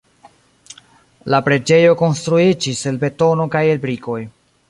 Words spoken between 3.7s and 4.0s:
el